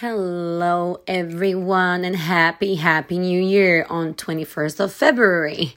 Hello, 0.00 1.02
everyone, 1.06 2.06
and 2.06 2.16
happy, 2.16 2.76
happy 2.76 3.18
new 3.18 3.38
year 3.38 3.84
on 3.90 4.14
21st 4.14 4.80
of 4.80 4.94
February. 4.94 5.76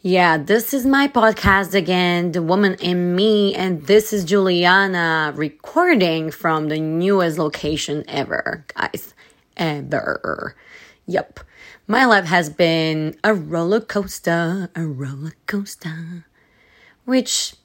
Yeah, 0.00 0.38
this 0.38 0.72
is 0.72 0.86
my 0.86 1.08
podcast 1.08 1.74
again, 1.74 2.32
The 2.32 2.40
Woman 2.40 2.76
in 2.80 3.14
Me, 3.14 3.54
and 3.54 3.86
this 3.86 4.14
is 4.14 4.24
Juliana 4.24 5.34
recording 5.36 6.30
from 6.30 6.68
the 6.68 6.80
newest 6.80 7.36
location 7.36 8.02
ever, 8.08 8.64
guys. 8.74 9.12
Ever. 9.58 10.56
Yep. 11.04 11.40
My 11.86 12.06
life 12.06 12.24
has 12.24 12.48
been 12.48 13.18
a 13.22 13.34
roller 13.34 13.82
coaster, 13.82 14.70
a 14.74 14.86
roller 14.86 15.34
coaster, 15.46 16.24
which 17.04 17.56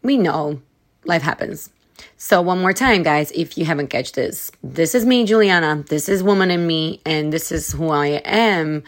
we 0.00 0.16
know 0.16 0.62
life 1.04 1.22
happens. 1.22 1.70
So 2.16 2.40
one 2.42 2.60
more 2.60 2.72
time, 2.72 3.02
guys, 3.02 3.30
if 3.32 3.56
you 3.56 3.64
haven't 3.64 3.88
catch 3.88 4.12
this, 4.12 4.50
this 4.62 4.94
is 4.94 5.06
me, 5.06 5.24
Juliana. 5.24 5.84
This 5.88 6.08
is 6.08 6.22
woman 6.22 6.50
in 6.50 6.66
me, 6.66 7.00
and 7.06 7.32
this 7.32 7.50
is 7.50 7.72
who 7.72 7.90
I 7.90 8.06
am. 8.24 8.82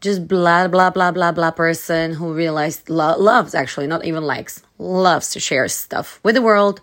Just 0.00 0.26
blah 0.28 0.68
blah 0.68 0.90
blah 0.90 1.10
blah 1.10 1.32
blah 1.32 1.50
person 1.50 2.14
who 2.14 2.32
realized 2.32 2.88
lo- 2.88 3.18
loves 3.18 3.54
actually 3.54 3.86
not 3.86 4.04
even 4.04 4.24
likes 4.24 4.62
loves 4.78 5.30
to 5.30 5.40
share 5.40 5.68
stuff 5.68 6.20
with 6.22 6.34
the 6.34 6.42
world. 6.42 6.80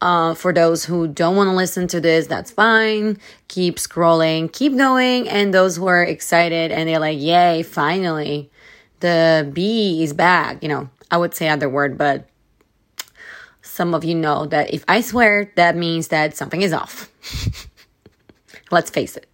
Uh, 0.00 0.34
for 0.34 0.52
those 0.52 0.84
who 0.84 1.06
don't 1.06 1.36
want 1.36 1.48
to 1.48 1.54
listen 1.54 1.86
to 1.86 2.00
this, 2.00 2.26
that's 2.26 2.50
fine. 2.50 3.18
Keep 3.46 3.76
scrolling, 3.76 4.52
keep 4.52 4.76
going. 4.76 5.28
And 5.28 5.54
those 5.54 5.76
who 5.76 5.86
are 5.86 6.02
excited 6.02 6.72
and 6.72 6.88
they're 6.88 6.98
like, 6.98 7.20
"Yay! 7.20 7.62
Finally, 7.62 8.50
the 9.00 9.48
bee 9.52 10.02
is 10.02 10.12
back." 10.12 10.62
You 10.62 10.68
know, 10.68 10.90
I 11.10 11.16
would 11.16 11.34
say 11.34 11.48
other 11.48 11.68
word, 11.68 11.96
but 11.96 12.28
some 13.72 13.94
of 13.94 14.04
you 14.04 14.14
know 14.14 14.44
that 14.46 14.74
if 14.74 14.84
I 14.86 15.00
swear, 15.00 15.50
that 15.56 15.76
means 15.76 16.08
that 16.08 16.36
something 16.36 16.60
is 16.60 16.74
off. 16.74 17.10
Let's 18.70 18.90
face 18.90 19.16
it. 19.16 19.26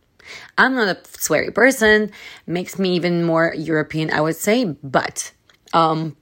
I'm 0.56 0.76
not 0.76 0.88
a 0.88 1.00
sweary 1.00 1.52
person. 1.52 2.12
Makes 2.46 2.78
me 2.78 2.94
even 2.94 3.24
more 3.24 3.52
European, 3.52 4.12
I 4.12 4.20
would 4.20 4.36
say. 4.36 4.64
But 4.64 5.32
um, 5.72 6.16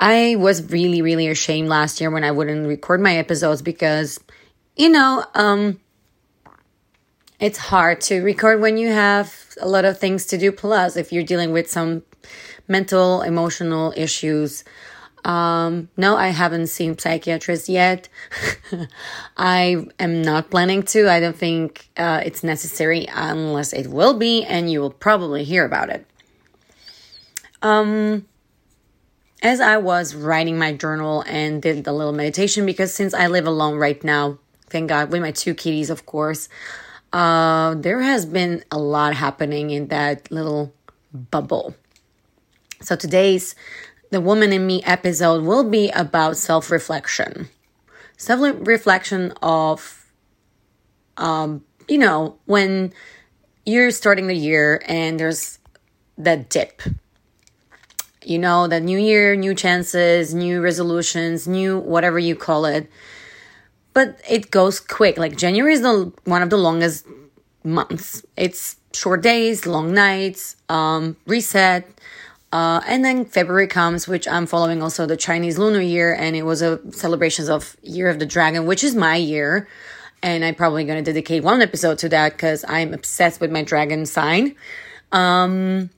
I 0.00 0.34
was 0.36 0.68
really, 0.72 1.00
really 1.00 1.28
ashamed 1.28 1.68
last 1.68 2.00
year 2.00 2.10
when 2.10 2.24
I 2.24 2.32
wouldn't 2.32 2.66
record 2.66 3.00
my 3.00 3.18
episodes 3.18 3.62
because, 3.62 4.18
you 4.76 4.88
know, 4.88 5.24
um, 5.34 5.80
it's 7.38 7.58
hard 7.58 8.00
to 8.02 8.20
record 8.22 8.60
when 8.60 8.78
you 8.78 8.88
have 8.88 9.32
a 9.60 9.68
lot 9.68 9.84
of 9.84 10.00
things 10.00 10.26
to 10.26 10.38
do. 10.38 10.50
Plus, 10.50 10.96
if 10.96 11.12
you're 11.12 11.22
dealing 11.22 11.52
with 11.52 11.70
some 11.70 12.02
mental, 12.66 13.22
emotional 13.22 13.92
issues, 13.96 14.64
um, 15.24 15.88
no, 15.96 16.16
I 16.16 16.28
haven't 16.28 16.66
seen 16.66 16.98
psychiatrist 16.98 17.68
yet. 17.68 18.08
I 19.36 19.86
am 19.98 20.22
not 20.22 20.50
planning 20.50 20.82
to. 20.84 21.10
I 21.10 21.18
don't 21.18 21.36
think 21.36 21.88
uh, 21.96 22.20
it's 22.24 22.44
necessary 22.44 23.06
unless 23.12 23.72
it 23.72 23.86
will 23.86 24.14
be, 24.14 24.44
and 24.44 24.70
you 24.70 24.80
will 24.80 24.90
probably 24.90 25.44
hear 25.44 25.64
about 25.64 25.88
it. 25.88 26.06
Um, 27.62 28.26
as 29.42 29.60
I 29.60 29.78
was 29.78 30.14
writing 30.14 30.58
my 30.58 30.74
journal 30.74 31.24
and 31.26 31.62
did 31.62 31.84
the 31.84 31.92
little 31.92 32.12
meditation, 32.12 32.66
because 32.66 32.92
since 32.92 33.14
I 33.14 33.28
live 33.28 33.46
alone 33.46 33.78
right 33.78 34.02
now, 34.04 34.38
thank 34.68 34.90
God, 34.90 35.10
with 35.10 35.22
my 35.22 35.30
two 35.30 35.54
kitties, 35.54 35.88
of 35.88 36.04
course, 36.04 36.50
uh, 37.14 37.74
there 37.76 38.02
has 38.02 38.26
been 38.26 38.62
a 38.70 38.78
lot 38.78 39.14
happening 39.14 39.70
in 39.70 39.88
that 39.88 40.30
little 40.30 40.74
bubble. 41.12 41.74
So 42.82 42.96
today's 42.96 43.54
the 44.14 44.20
Woman 44.20 44.52
in 44.52 44.64
Me 44.64 44.80
episode 44.84 45.42
will 45.42 45.68
be 45.68 45.90
about 45.90 46.36
self 46.36 46.70
reflection. 46.70 47.48
Self 48.16 48.56
reflection 48.60 49.32
of, 49.42 50.06
um, 51.16 51.64
you 51.88 51.98
know, 51.98 52.38
when 52.44 52.92
you're 53.66 53.90
starting 53.90 54.28
the 54.28 54.36
year 54.36 54.80
and 54.86 55.18
there's 55.18 55.58
that 56.16 56.48
dip. 56.48 56.80
You 58.24 58.38
know, 58.38 58.68
the 58.68 58.78
new 58.78 59.00
year, 59.00 59.34
new 59.34 59.52
chances, 59.52 60.32
new 60.32 60.62
resolutions, 60.62 61.48
new 61.48 61.80
whatever 61.80 62.20
you 62.20 62.36
call 62.36 62.66
it. 62.66 62.88
But 63.94 64.20
it 64.30 64.52
goes 64.52 64.78
quick. 64.78 65.18
Like 65.18 65.36
January 65.36 65.74
is 65.74 65.82
the 65.82 66.12
one 66.22 66.40
of 66.42 66.50
the 66.50 66.56
longest 66.56 67.04
months. 67.64 68.24
It's 68.36 68.76
short 68.92 69.22
days, 69.22 69.66
long 69.66 69.92
nights, 69.92 70.54
um, 70.68 71.16
reset 71.26 71.93
uh, 72.54 72.80
and 72.86 73.04
then 73.04 73.24
February 73.24 73.66
comes, 73.66 74.06
which 74.06 74.28
I'm 74.28 74.46
following 74.46 74.80
also 74.80 75.06
the 75.06 75.16
Chinese 75.16 75.58
Lunar 75.58 75.80
Year, 75.80 76.14
and 76.14 76.36
it 76.36 76.44
was 76.44 76.62
a 76.62 76.78
celebrations 76.92 77.48
of 77.48 77.76
Year 77.82 78.08
of 78.08 78.20
the 78.20 78.26
Dragon, 78.26 78.64
which 78.64 78.84
is 78.84 78.94
my 78.94 79.16
year, 79.16 79.66
and 80.22 80.44
I'm 80.44 80.54
probably 80.54 80.84
going 80.84 81.02
to 81.02 81.12
dedicate 81.12 81.42
one 81.42 81.60
episode 81.62 81.98
to 81.98 82.08
that 82.10 82.34
because 82.34 82.64
I'm 82.68 82.94
obsessed 82.94 83.40
with 83.40 83.50
my 83.50 83.64
dragon 83.64 84.06
sign. 84.06 84.54
Um, 85.10 85.90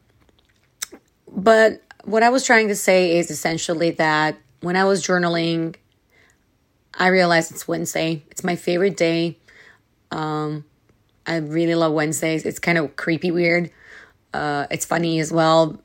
but 1.31 1.83
what 2.05 2.23
I 2.23 2.31
was 2.31 2.43
trying 2.43 2.69
to 2.69 2.75
say 2.75 3.19
is 3.19 3.31
essentially 3.31 3.91
that 3.91 4.39
when 4.61 4.77
I 4.77 4.85
was 4.85 5.07
journaling, 5.07 5.77
I 6.95 7.09
realized 7.09 7.53
it's 7.53 7.69
Wednesday. 7.69 8.25
It's 8.31 8.43
my 8.43 8.57
favorite 8.57 8.97
day. 8.97 9.37
Um, 10.11 10.65
I 11.27 11.37
really 11.37 11.75
love 11.75 11.93
Wednesdays. 11.93 12.47
It's 12.47 12.59
kind 12.59 12.79
of 12.79 12.97
creepy 12.97 13.31
weird. 13.31 13.71
Uh, 14.33 14.67
it's 14.71 14.87
funny 14.87 15.21
as 15.21 15.31
well 15.31 15.83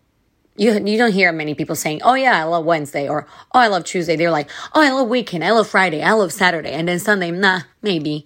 you 0.58 0.74
you 0.74 0.98
don't 0.98 1.14
hear 1.14 1.32
many 1.32 1.56
people 1.56 1.76
saying, 1.76 2.02
"Oh 2.04 2.14
yeah, 2.14 2.40
I 2.40 2.44
love 2.44 2.66
Wednesday," 2.66 3.08
or 3.08 3.28
"Oh, 3.54 3.60
I 3.60 3.68
love 3.68 3.86
Tuesday." 3.86 4.16
They're 4.16 4.32
like, 4.32 4.50
"Oh, 4.74 4.82
I 4.82 4.92
love 4.92 5.08
weekend. 5.08 5.44
I 5.44 5.52
love 5.52 5.68
Friday. 5.68 6.02
I 6.02 6.12
love 6.14 6.34
Saturday," 6.34 6.72
and 6.72 6.88
then 6.88 7.00
Sunday, 7.00 7.32
nah, 7.32 7.62
maybe. 7.82 8.26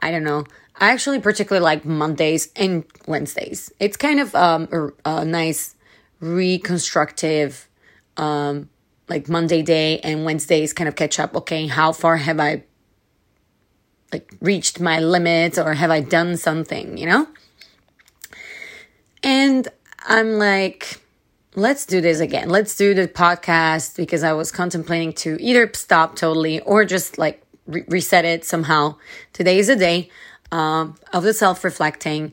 I 0.00 0.10
don't 0.10 0.24
know. 0.24 0.44
I 0.76 0.90
actually 0.90 1.20
particularly 1.20 1.62
like 1.62 1.84
Mondays 1.84 2.48
and 2.56 2.84
Wednesdays. 3.06 3.72
It's 3.78 3.96
kind 3.96 4.20
of 4.20 4.34
um, 4.34 4.92
a, 5.04 5.24
nice 5.24 5.76
reconstructive, 6.20 7.68
um, 8.16 8.68
like 9.08 9.28
Monday 9.28 9.62
day 9.62 10.00
and 10.00 10.24
Wednesdays 10.24 10.72
kind 10.72 10.88
of 10.88 10.96
catch 10.96 11.20
up. 11.20 11.34
Okay, 11.36 11.68
how 11.68 11.92
far 11.92 12.16
have 12.16 12.40
I 12.40 12.64
like 14.12 14.32
reached 14.40 14.80
my 14.80 15.00
limits, 15.00 15.58
or 15.58 15.74
have 15.74 15.90
I 15.90 16.00
done 16.00 16.36
something? 16.36 16.98
You 16.98 17.06
know. 17.06 17.28
And 19.22 19.68
I'm 20.06 20.32
like 20.32 21.00
let's 21.54 21.86
do 21.86 22.00
this 22.00 22.20
again. 22.20 22.48
Let's 22.48 22.76
do 22.76 22.94
the 22.94 23.08
podcast 23.08 23.96
because 23.96 24.22
I 24.22 24.32
was 24.32 24.50
contemplating 24.50 25.12
to 25.14 25.36
either 25.40 25.70
stop 25.74 26.16
totally 26.16 26.60
or 26.60 26.84
just 26.84 27.18
like 27.18 27.42
re- 27.66 27.84
reset 27.88 28.24
it 28.24 28.44
somehow. 28.44 28.96
Today 29.32 29.58
is 29.58 29.68
a 29.68 29.76
day 29.76 30.10
um, 30.52 30.96
of 31.12 31.22
the 31.22 31.32
self 31.32 31.64
reflecting. 31.64 32.32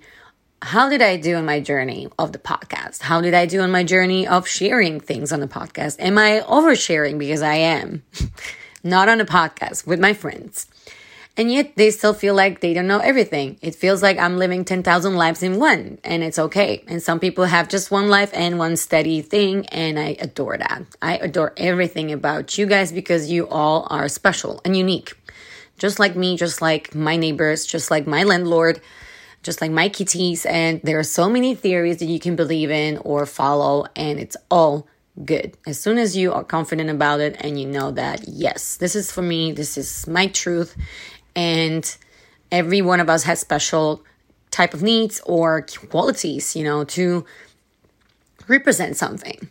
How 0.64 0.90
did 0.90 1.02
I 1.02 1.18
do 1.18 1.38
in 1.38 1.46
my 1.46 1.60
journey 1.60 2.08
of 2.20 2.34
the 2.34 2.40
podcast? 2.40 3.02
How 3.02 3.20
did 3.22 3.34
I 3.34 3.48
do 3.48 3.62
in 3.62 3.72
my 3.72 3.84
journey 3.84 4.28
of 4.28 4.48
sharing 4.48 5.00
things 5.00 5.32
on 5.32 5.40
the 5.40 5.48
podcast? 5.48 6.00
Am 6.00 6.18
I 6.18 6.42
oversharing 6.48 7.18
because 7.18 7.42
I 7.42 7.56
am? 7.56 8.04
Not 8.84 9.10
on 9.10 9.18
the 9.18 9.26
podcast 9.26 9.86
with 9.88 10.00
my 10.00 10.14
friends 10.14 10.68
and 11.38 11.52
yet 11.52 11.76
they 11.76 11.92
still 11.92 12.14
feel 12.14 12.36
like 12.36 12.60
they 12.60 12.74
don't 12.74 12.88
know 12.88 13.00
everything. 13.00 13.58
It 13.62 13.76
feels 13.76 14.04
like 14.04 14.18
I'm 14.18 14.38
living 14.38 14.66
10,000 14.66 15.16
lives 15.16 15.42
in 15.42 15.60
one, 15.60 15.98
and 16.04 16.24
it's 16.24 16.38
okay. 16.38 16.84
And 16.88 17.02
some 17.02 17.20
people 17.20 17.46
have 17.46 17.70
just 17.70 17.92
one 17.92 18.10
life 18.10 18.32
and 18.34 18.60
one 18.60 18.76
steady 18.76 19.22
thing, 19.22 19.66
and 19.68 19.98
I 19.98 20.18
adore 20.20 20.58
that. 20.58 20.84
I 21.02 21.18
adore 21.18 21.54
everything 21.58 22.12
about 22.12 22.58
you 22.58 22.66
guys 22.66 22.92
because 22.92 23.32
you 23.32 23.48
all 23.48 23.88
are 23.90 24.08
special 24.10 24.62
and 24.66 24.76
unique. 24.76 25.14
Just 25.78 26.00
like 26.00 26.16
me, 26.16 26.38
just 26.38 26.62
like 26.62 26.94
my 26.94 27.16
neighbors, 27.16 27.66
just 27.66 27.90
like 27.90 28.06
my 28.06 28.24
landlord, 28.24 28.82
just 29.42 29.62
like 29.62 29.72
my 29.72 29.90
kitties. 29.90 30.46
And 30.46 30.82
there 30.84 31.00
are 31.00 31.04
so 31.04 31.30
many 31.30 31.56
theories 31.56 31.98
that 31.98 32.06
you 32.06 32.20
can 32.20 32.36
believe 32.36 32.70
in 32.70 32.98
or 32.98 33.26
follow, 33.26 33.86
and 33.96 34.20
it's 34.20 34.38
all 34.52 34.88
good. 35.26 35.58
As 35.66 35.80
soon 35.80 35.98
as 35.98 36.16
you 36.16 36.34
are 36.34 36.44
confident 36.44 36.90
about 36.90 37.20
it 37.20 37.36
and 37.40 37.60
you 37.60 37.68
know 37.68 37.92
that, 37.92 38.28
yes, 38.28 38.78
this 38.78 38.96
is 38.96 39.12
for 39.12 39.22
me, 39.22 39.52
this 39.52 39.78
is 39.78 40.08
my 40.08 40.28
truth, 40.28 40.76
and 41.36 41.98
every 42.52 42.82
one 42.82 43.00
of 43.00 43.10
us 43.10 43.24
has 43.24 43.40
special 43.40 44.04
type 44.50 44.74
of 44.74 44.84
needs 44.84 45.22
or 45.26 45.66
qualities 45.90 46.56
you 46.56 46.64
know 46.64 46.84
to 46.84 47.26
represent 48.48 48.98
something. 48.98 49.50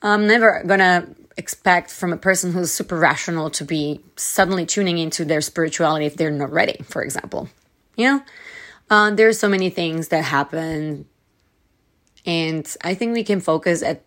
I'm 0.00 0.26
never 0.26 0.62
gonna 0.66 1.08
expect 1.36 1.90
from 1.90 2.12
a 2.12 2.16
person 2.16 2.52
who's 2.52 2.72
super 2.72 2.96
rational 2.96 3.50
to 3.50 3.64
be 3.64 4.00
suddenly 4.16 4.66
tuning 4.66 4.98
into 4.98 5.24
their 5.24 5.40
spirituality 5.40 6.06
if 6.06 6.16
they're 6.16 6.30
not 6.30 6.52
ready 6.52 6.82
for 6.84 7.02
example. 7.02 7.48
You 7.96 8.06
know? 8.06 8.22
Uh, 8.90 9.10
there's 9.10 9.38
so 9.38 9.48
many 9.48 9.70
things 9.70 10.08
that 10.08 10.24
happen 10.24 11.06
and 12.24 12.76
i 12.84 12.94
think 12.94 13.12
we 13.14 13.24
can 13.24 13.40
focus 13.40 13.82
at 13.82 14.02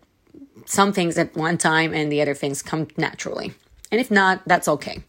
some 0.64 0.92
things 0.92 1.18
at 1.18 1.36
one 1.36 1.58
time 1.58 1.92
and 1.92 2.10
the 2.10 2.20
other 2.22 2.34
things 2.34 2.62
come 2.62 2.88
naturally. 2.96 3.52
And 3.92 4.00
if 4.00 4.10
not 4.10 4.42
that's 4.46 4.68
okay 4.68 5.02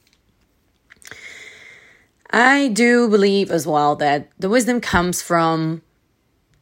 I 2.29 2.69
do 2.69 3.09
believe 3.09 3.51
as 3.51 3.65
well 3.65 3.95
that 3.97 4.29
the 4.37 4.49
wisdom 4.49 4.81
comes 4.81 5.21
from 5.21 5.81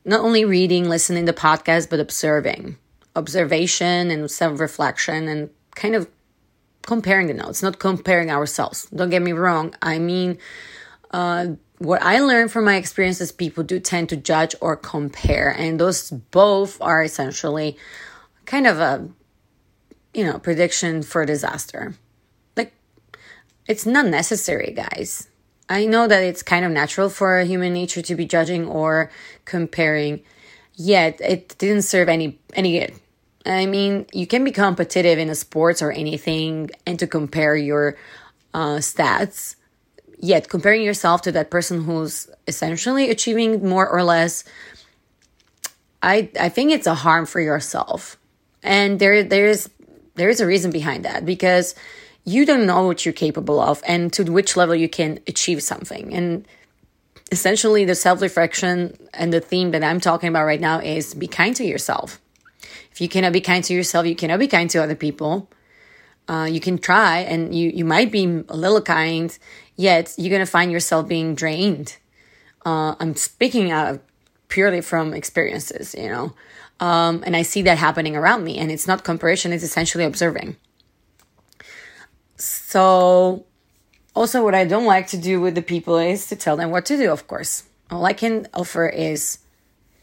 not 0.03 0.21
only 0.21 0.45
reading, 0.45 0.87
listening 0.87 1.25
to 1.25 1.33
podcasts, 1.33 1.89
but 1.89 1.99
observing. 1.99 2.77
Observation 3.15 4.11
and 4.11 4.29
self 4.29 4.59
reflection 4.59 5.27
and 5.27 5.49
kind 5.73 5.95
of 5.95 6.07
comparing 6.83 7.27
the 7.27 7.33
notes, 7.33 7.63
not 7.63 7.79
comparing 7.79 8.29
ourselves. 8.29 8.87
Don't 8.93 9.09
get 9.09 9.21
me 9.21 9.31
wrong. 9.31 9.73
I 9.81 9.97
mean, 9.97 10.37
uh, 11.11 11.47
what 11.79 12.01
I 12.01 12.19
learned 12.19 12.51
from 12.51 12.65
my 12.65 12.75
experiences, 12.75 13.31
people 13.31 13.63
do 13.63 13.79
tend 13.79 14.09
to 14.09 14.17
judge 14.17 14.55
or 14.61 14.75
compare, 14.75 15.49
and 15.49 15.79
those 15.79 16.11
both 16.11 16.81
are 16.81 17.03
essentially 17.03 17.77
kind 18.45 18.67
of 18.67 18.79
a 18.79 19.09
you 20.13 20.23
know 20.23 20.39
prediction 20.39 21.01
for 21.03 21.25
disaster. 21.25 21.95
Like 22.55 22.73
it's 23.67 23.85
not 23.85 24.05
necessary, 24.05 24.71
guys. 24.75 25.27
I 25.67 25.85
know 25.85 26.07
that 26.07 26.23
it's 26.23 26.43
kind 26.43 26.63
of 26.63 26.71
natural 26.71 27.09
for 27.09 27.39
human 27.41 27.73
nature 27.73 28.01
to 28.01 28.15
be 28.15 28.25
judging 28.25 28.67
or 28.67 29.09
comparing, 29.45 30.21
yet 30.75 31.19
it 31.21 31.57
didn't 31.57 31.83
serve 31.83 32.07
any 32.09 32.39
any 32.53 32.79
good. 32.79 32.93
I 33.45 33.65
mean, 33.65 34.05
you 34.11 34.25
can 34.27 34.43
be 34.43 34.51
competitive 34.51 35.19
in 35.19 35.29
a 35.29 35.35
sports 35.35 35.81
or 35.81 35.91
anything 35.91 36.71
and 36.85 36.97
to 36.99 37.07
compare 37.07 37.55
your 37.55 37.95
uh, 38.53 38.77
stats, 38.77 39.55
yet 40.19 40.49
comparing 40.49 40.81
yourself 40.81 41.21
to 41.23 41.31
that 41.33 41.51
person 41.51 41.83
who's 41.83 42.27
essentially 42.47 43.09
achieving 43.09 43.67
more 43.67 43.87
or 43.87 44.03
less, 44.03 44.43
I 46.01 46.29
I 46.39 46.49
think 46.49 46.71
it's 46.71 46.87
a 46.87 46.95
harm 46.95 47.25
for 47.25 47.41
yourself, 47.41 48.17
and 48.61 48.99
there 48.99 49.23
there's 49.23 49.69
there 50.15 50.29
is 50.29 50.39
a 50.41 50.45
reason 50.45 50.71
behind 50.71 51.05
that 51.05 51.25
because 51.25 51.75
you 52.25 52.45
don't 52.45 52.65
know 52.65 52.85
what 52.85 53.05
you're 53.05 53.13
capable 53.13 53.59
of 53.59 53.81
and 53.87 54.11
to 54.11 54.23
which 54.23 54.57
level 54.57 54.75
you 54.75 54.89
can 54.89 55.19
achieve 55.27 55.61
something 55.63 56.13
and 56.13 56.47
essentially 57.31 57.85
the 57.85 57.95
self-reflection 57.95 58.97
and 59.13 59.31
the 59.31 59.39
theme 59.39 59.71
that 59.71 59.83
i'm 59.83 59.99
talking 59.99 60.29
about 60.29 60.45
right 60.45 60.61
now 60.61 60.79
is 60.79 61.13
be 61.13 61.27
kind 61.27 61.55
to 61.55 61.63
yourself 61.63 62.19
if 62.95 63.01
you 63.01 63.09
cannot 63.09 63.33
be 63.33 63.41
kind 63.41 63.61
to 63.65 63.73
yourself, 63.73 64.05
you 64.05 64.15
cannot 64.15 64.39
be 64.39 64.47
kind 64.47 64.69
to 64.69 64.81
other 64.81 64.95
people. 64.95 65.49
Uh, 66.29 66.47
you 66.49 66.61
can 66.61 66.77
try 66.77 67.19
and 67.19 67.53
you, 67.53 67.69
you 67.69 67.83
might 67.83 68.09
be 68.09 68.23
a 68.23 68.55
little 68.55 68.81
kind, 68.81 69.37
yet 69.75 70.13
you're 70.17 70.29
going 70.29 70.39
to 70.39 70.49
find 70.49 70.71
yourself 70.71 71.05
being 71.05 71.35
drained. 71.35 71.97
Uh, 72.65 72.95
I'm 72.97 73.17
speaking 73.17 73.69
out 73.69 73.99
purely 74.47 74.79
from 74.79 75.13
experiences, 75.13 75.93
you 75.93 76.07
know, 76.07 76.33
um, 76.79 77.21
and 77.25 77.35
I 77.35 77.41
see 77.41 77.61
that 77.63 77.77
happening 77.77 78.15
around 78.15 78.45
me. 78.45 78.57
And 78.57 78.71
it's 78.71 78.87
not 78.87 79.03
comparison, 79.03 79.51
it's 79.51 79.61
essentially 79.61 80.05
observing. 80.05 80.55
So, 82.37 83.45
also, 84.15 84.43
what 84.43 84.55
I 84.55 84.65
don't 84.65 84.85
like 84.85 85.07
to 85.07 85.17
do 85.17 85.41
with 85.41 85.55
the 85.55 85.61
people 85.61 85.97
is 85.97 86.27
to 86.27 86.35
tell 86.35 86.57
them 86.57 86.71
what 86.71 86.85
to 86.87 86.97
do, 86.97 87.11
of 87.11 87.27
course. 87.27 87.63
All 87.89 88.05
I 88.05 88.13
can 88.13 88.47
offer 88.53 88.87
is 88.87 89.39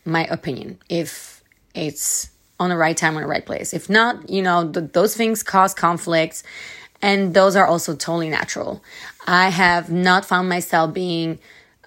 my 0.05 0.25
opinion. 0.27 0.79
If 0.89 1.43
it's 1.75 2.31
on 2.61 2.71
the 2.71 2.77
right 2.77 2.97
time 2.97 3.17
on 3.17 3.23
the 3.23 3.29
right 3.29 3.45
place. 3.45 3.75
If 3.75 3.91
not, 3.91 4.31
you 4.31 4.41
know, 4.41 4.71
th- 4.71 4.93
those 4.93 5.17
things 5.17 5.43
cause 5.43 5.75
conflicts 5.75 6.45
and 7.01 7.35
those 7.35 7.57
are 7.57 7.67
also 7.67 7.97
totally 7.97 8.29
natural. 8.29 8.83
I 9.27 9.49
have 9.49 9.91
not 9.91 10.25
found 10.25 10.49
myself 10.49 10.95
being 10.95 11.41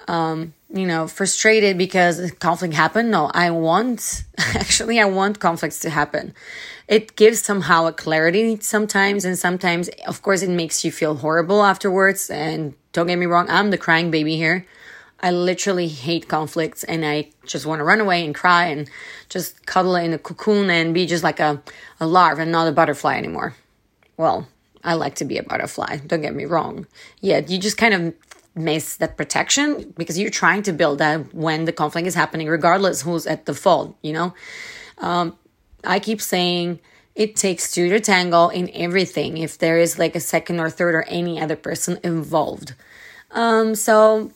um, 0.07 0.53
you 0.71 0.86
know, 0.86 1.07
frustrated 1.07 1.77
because 1.77 2.31
conflict 2.33 2.74
happened. 2.74 3.09
No, 3.09 3.31
I 3.33 3.50
want, 3.51 4.24
actually, 4.38 5.00
I 5.00 5.06
want 5.06 5.39
conflicts 5.39 5.80
to 5.80 5.89
happen. 5.89 6.33
It 6.88 7.16
gives 7.16 7.42
somehow 7.42 7.88
a 7.88 7.94
clarity 7.94 8.60
sometimes, 8.62 9.26
and 9.26 9.38
sometimes, 9.38 9.90
of 10.08 10.22
course, 10.22 10.42
it 10.42 10.50
makes 10.50 10.86
you 10.86 10.92
feel 10.92 11.16
horrible 11.16 11.64
afterwards. 11.64 12.30
And 12.30 12.76
don't 12.94 13.08
get 13.08 13.18
me 13.18 13.26
wrong, 13.26 13.50
I'm 13.50 13.72
the 13.72 13.78
crying 13.78 14.12
baby 14.12 14.36
here. 14.38 14.66
I 15.20 15.32
literally 15.32 15.88
hate 15.88 16.28
conflicts 16.28 16.84
and 16.84 17.06
I 17.06 17.30
just 17.46 17.66
want 17.66 17.80
to 17.80 17.84
run 17.84 18.02
away 18.02 18.26
and 18.26 18.36
cry 18.36 18.68
and 18.68 18.90
just 19.30 19.66
cuddle 19.66 19.96
in 19.96 20.14
a 20.14 20.20
cocoon 20.20 20.70
and 20.70 20.94
be 20.94 21.06
just 21.06 21.24
like 21.24 21.40
a, 21.40 21.64
a 22.00 22.06
larva 22.06 22.44
and 22.44 22.52
not 22.52 22.68
a 22.68 22.72
butterfly 22.72 23.16
anymore. 23.16 23.56
Well, 24.18 24.48
I 24.84 24.94
like 24.94 25.16
to 25.16 25.26
be 25.26 25.38
a 25.38 25.44
butterfly, 25.44 25.98
don't 26.06 26.22
get 26.22 26.36
me 26.36 26.46
wrong. 26.46 26.86
Yeah, 27.22 27.40
you 27.40 27.58
just 27.58 27.78
kind 27.78 27.94
of 27.94 28.14
miss 28.56 28.98
that 28.98 29.18
protection 29.18 29.94
because 29.98 30.20
you're 30.20 30.30
trying 30.30 30.64
to 30.64 30.74
build 30.74 31.00
that 31.00 31.34
when 31.34 31.66
the 31.66 31.72
conflict 31.72 32.08
is 32.08 32.14
happening, 32.16 32.48
regardless 32.48 33.02
who's 33.02 33.26
at 33.26 33.46
the 33.46 33.54
fault, 33.54 33.98
you 34.02 34.14
know? 34.14 34.34
Um, 35.00 35.38
I 35.86 36.00
keep 36.00 36.22
saying 36.22 36.80
it 37.16 37.36
takes 37.36 37.72
two 37.72 37.90
to 37.90 38.00
tango 38.00 38.50
in 38.50 38.70
everything 38.74 39.38
if 39.38 39.58
there 39.58 39.78
is 39.78 39.98
like 39.98 40.16
a 40.16 40.20
second 40.20 40.60
or 40.60 40.70
third 40.70 40.96
or 40.96 41.04
any 41.04 41.42
other 41.42 41.56
person 41.56 42.00
involved. 42.04 42.76
Um, 43.32 43.76
so 43.76 44.32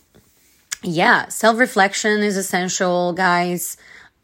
yeah, 0.84 1.28
self 1.28 1.60
reflection 1.60 2.22
is 2.22 2.38
essential, 2.38 3.13
guys, 3.13 3.75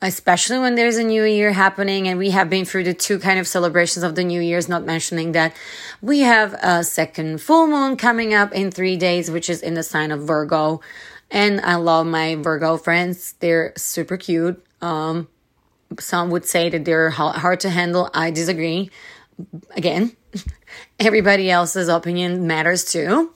especially 0.01 0.59
when 0.59 0.75
there's 0.75 0.97
a 0.97 1.03
new 1.03 1.23
year 1.23 1.51
happening. 1.51 2.07
And 2.07 2.17
we 2.17 2.29
have 2.31 2.49
been 2.49 2.65
through 2.65 2.85
the 2.85 2.93
two 2.93 3.19
kind 3.19 3.39
of 3.39 3.47
celebrations 3.47 4.03
of 4.03 4.15
the 4.15 4.23
new 4.23 4.39
year's, 4.41 4.69
not 4.69 4.85
mentioning 4.85 5.33
that 5.33 5.55
we 6.01 6.19
have 6.19 6.53
a 6.53 6.83
second 6.83 7.41
full 7.41 7.67
moon 7.67 7.97
coming 7.97 8.33
up 8.33 8.53
in 8.53 8.71
three 8.71 8.95
days, 8.95 9.29
which 9.29 9.49
is 9.49 9.61
in 9.61 9.73
the 9.73 9.83
sign 9.83 10.11
of 10.11 10.23
Virgo. 10.23 10.81
And 11.29 11.59
I 11.61 11.75
love 11.75 12.05
my 12.05 12.35
Virgo 12.35 12.77
friends, 12.77 13.33
they're 13.39 13.73
super 13.75 14.15
cute. 14.15 14.63
Um, 14.81 15.27
some 15.99 16.29
would 16.31 16.45
say 16.45 16.69
that 16.69 16.85
they're 16.85 17.09
hard 17.09 17.59
to 17.61 17.69
handle. 17.69 18.09
I 18.13 18.31
disagree. 18.31 18.89
Again, 19.71 20.15
everybody 20.99 21.49
else's 21.49 21.87
opinion 21.87 22.47
matters 22.47 22.85
too. 22.85 23.31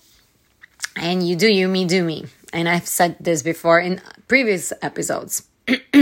And 0.95 1.27
you 1.27 1.35
do 1.35 1.47
you, 1.47 1.67
me 1.67 1.85
do 1.85 2.03
me 2.03 2.25
and 2.53 2.67
I've 2.67 2.87
said 2.87 3.17
this 3.19 3.41
before 3.41 3.79
in 3.79 4.01
previous 4.27 4.73
episodes. 4.81 5.47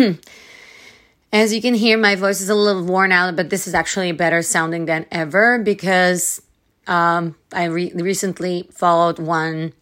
As 1.33 1.53
you 1.53 1.61
can 1.61 1.73
hear, 1.73 1.97
my 1.97 2.15
voice 2.15 2.39
is 2.41 2.49
a 2.49 2.55
little 2.55 2.83
worn 2.83 3.11
out, 3.11 3.35
but 3.35 3.49
this 3.49 3.67
is 3.67 3.73
actually 3.73 4.11
better 4.13 4.41
sounding 4.41 4.85
than 4.85 5.05
ever 5.11 5.59
because 5.59 6.41
um, 6.87 7.35
I 7.53 7.65
re- 7.65 7.91
recently 7.93 8.69
followed 8.71 9.19
one 9.19 9.73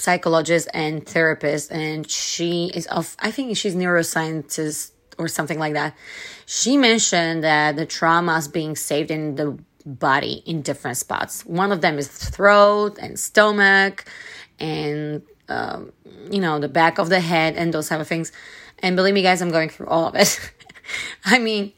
psychologist 0.00 0.68
and 0.74 1.06
therapist, 1.06 1.70
and 1.70 2.10
she 2.10 2.72
is 2.74 2.86
of, 2.86 3.16
I 3.20 3.30
think 3.30 3.56
she's 3.56 3.76
neuroscientist 3.76 4.90
or 5.18 5.28
something 5.28 5.58
like 5.58 5.74
that. 5.74 5.96
She 6.46 6.76
mentioned 6.76 7.44
that 7.44 7.76
the 7.76 7.86
trauma 7.86 8.36
is 8.36 8.48
being 8.48 8.76
saved 8.76 9.10
in 9.10 9.36
the 9.36 9.58
body 9.86 10.42
in 10.46 10.62
different 10.62 10.96
spots. 10.96 11.44
One 11.44 11.72
of 11.72 11.80
them 11.80 11.98
is 11.98 12.08
throat 12.08 12.98
and 13.00 13.18
stomach 13.18 14.04
and 14.58 15.22
um, 15.48 15.92
you 16.30 16.40
know, 16.40 16.58
the 16.58 16.68
back 16.68 16.98
of 16.98 17.08
the 17.08 17.20
head 17.20 17.56
and 17.56 17.72
those 17.72 17.88
type 17.88 18.00
of 18.00 18.08
things. 18.08 18.32
And 18.80 18.96
believe 18.96 19.14
me, 19.14 19.22
guys, 19.22 19.42
I'm 19.42 19.50
going 19.50 19.68
through 19.68 19.86
all 19.86 20.06
of 20.06 20.14
it. 20.14 20.38
I 21.24 21.38
mean, 21.38 21.72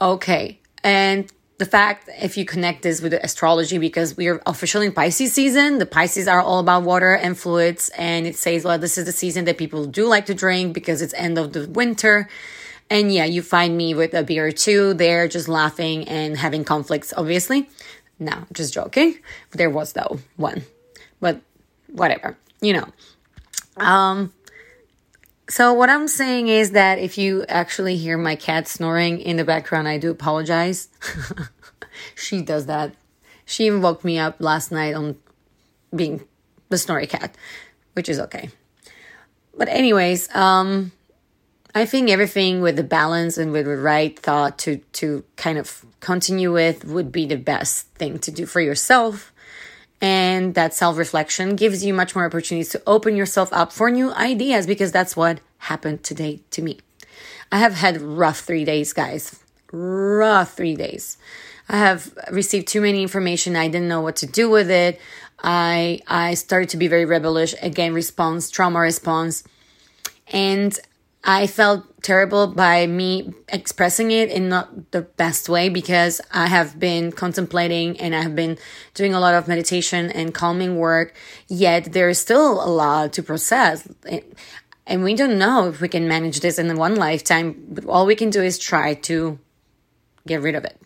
okay. 0.00 0.60
And 0.84 1.30
the 1.58 1.66
fact, 1.66 2.10
if 2.20 2.36
you 2.36 2.44
connect 2.44 2.82
this 2.82 3.00
with 3.00 3.12
the 3.12 3.24
astrology, 3.24 3.78
because 3.78 4.16
we 4.16 4.28
are 4.28 4.42
officially 4.46 4.86
in 4.86 4.92
Pisces 4.92 5.32
season, 5.32 5.78
the 5.78 5.86
Pisces 5.86 6.28
are 6.28 6.40
all 6.40 6.58
about 6.58 6.82
water 6.82 7.14
and 7.14 7.38
fluids. 7.38 7.90
And 7.96 8.26
it 8.26 8.36
says, 8.36 8.64
well, 8.64 8.78
this 8.78 8.98
is 8.98 9.06
the 9.06 9.12
season 9.12 9.46
that 9.46 9.56
people 9.56 9.86
do 9.86 10.06
like 10.06 10.26
to 10.26 10.34
drink 10.34 10.74
because 10.74 11.00
it's 11.00 11.14
end 11.14 11.38
of 11.38 11.52
the 11.54 11.66
winter. 11.68 12.28
And 12.88 13.12
yeah, 13.12 13.24
you 13.24 13.42
find 13.42 13.76
me 13.76 13.94
with 13.94 14.14
a 14.14 14.22
beer 14.22 14.46
or 14.46 14.52
two 14.52 14.94
there, 14.94 15.26
just 15.28 15.48
laughing 15.48 16.08
and 16.08 16.36
having 16.36 16.64
conflicts, 16.64 17.12
obviously. 17.16 17.68
No, 18.18 18.44
just 18.52 18.72
joking. 18.72 19.18
There 19.50 19.70
was 19.70 19.92
though 19.92 20.20
one, 20.36 20.62
but 21.20 21.40
whatever 21.88 22.36
you 22.60 22.72
know. 22.72 22.88
Um, 23.76 24.32
so 25.48 25.72
what 25.72 25.90
I'm 25.90 26.08
saying 26.08 26.48
is 26.48 26.72
that 26.72 26.98
if 26.98 27.18
you 27.18 27.44
actually 27.48 27.96
hear 27.96 28.18
my 28.18 28.34
cat 28.36 28.66
snoring 28.66 29.20
in 29.20 29.36
the 29.36 29.44
background, 29.44 29.86
I 29.86 29.98
do 29.98 30.10
apologize. 30.10 30.88
she 32.14 32.42
does 32.42 32.66
that. 32.66 32.94
She 33.44 33.66
even 33.66 33.80
woke 33.80 34.04
me 34.04 34.18
up 34.18 34.36
last 34.40 34.72
night 34.72 34.94
on 34.94 35.16
being 35.94 36.24
the 36.68 36.78
snory 36.78 37.06
cat, 37.06 37.36
which 37.92 38.08
is 38.08 38.18
okay. 38.18 38.50
But 39.56 39.68
anyways, 39.68 40.34
um, 40.34 40.90
I 41.76 41.84
think 41.84 42.08
everything 42.08 42.62
with 42.62 42.76
the 42.76 42.82
balance 42.82 43.36
and 43.36 43.52
with 43.52 43.66
the 43.66 43.76
right 43.76 44.18
thought 44.18 44.56
to 44.60 44.78
to 44.94 45.24
kind 45.36 45.58
of 45.58 45.84
continue 46.00 46.50
with 46.50 46.86
would 46.86 47.12
be 47.12 47.26
the 47.26 47.36
best 47.36 47.88
thing 47.96 48.18
to 48.20 48.30
do 48.30 48.46
for 48.46 48.62
yourself 48.62 49.30
and 50.00 50.54
that 50.54 50.72
self 50.72 50.96
reflection 50.96 51.54
gives 51.54 51.84
you 51.84 51.92
much 51.92 52.14
more 52.14 52.24
opportunities 52.24 52.70
to 52.70 52.82
open 52.86 53.14
yourself 53.14 53.52
up 53.52 53.72
for 53.72 53.90
new 53.90 54.10
ideas 54.14 54.66
because 54.66 54.90
that's 54.90 55.14
what 55.16 55.40
happened 55.58 56.02
today 56.02 56.40
to 56.52 56.62
me. 56.62 56.78
I 57.52 57.58
have 57.58 57.74
had 57.74 58.00
rough 58.00 58.40
three 58.40 58.64
days, 58.64 58.94
guys. 58.94 59.38
Rough 59.70 60.54
three 60.54 60.76
days. 60.76 61.18
I 61.68 61.76
have 61.76 62.16
received 62.30 62.68
too 62.68 62.80
many 62.80 63.02
information. 63.02 63.54
I 63.54 63.68
didn't 63.68 63.88
know 63.88 64.00
what 64.00 64.16
to 64.16 64.26
do 64.26 64.48
with 64.48 64.70
it. 64.70 64.98
I 65.42 66.00
I 66.06 66.32
started 66.32 66.70
to 66.70 66.78
be 66.78 66.88
very 66.88 67.04
rebellious 67.04 67.54
again, 67.60 67.92
response, 67.92 68.50
trauma 68.50 68.80
response. 68.80 69.44
And 70.32 70.78
I 71.28 71.48
felt 71.48 72.02
terrible 72.02 72.46
by 72.46 72.86
me 72.86 73.34
expressing 73.48 74.12
it 74.12 74.30
in 74.30 74.48
not 74.48 74.92
the 74.92 75.02
best 75.02 75.48
way 75.48 75.68
because 75.68 76.20
I 76.30 76.46
have 76.46 76.78
been 76.78 77.10
contemplating 77.10 77.98
and 77.98 78.14
I 78.14 78.22
have 78.22 78.36
been 78.36 78.56
doing 78.94 79.12
a 79.12 79.18
lot 79.18 79.34
of 79.34 79.48
meditation 79.48 80.12
and 80.12 80.32
calming 80.32 80.78
work, 80.78 81.16
yet 81.48 81.92
there 81.92 82.08
is 82.08 82.20
still 82.20 82.64
a 82.64 82.70
lot 82.70 83.12
to 83.14 83.24
process. 83.24 83.88
And 84.86 85.02
we 85.02 85.16
don't 85.16 85.36
know 85.36 85.68
if 85.68 85.80
we 85.80 85.88
can 85.88 86.06
manage 86.06 86.38
this 86.38 86.60
in 86.60 86.76
one 86.76 86.94
lifetime, 86.94 87.56
but 87.70 87.84
all 87.86 88.06
we 88.06 88.14
can 88.14 88.30
do 88.30 88.40
is 88.40 88.56
try 88.56 88.94
to 88.94 89.40
get 90.28 90.42
rid 90.42 90.54
of 90.54 90.64
it. 90.64 90.80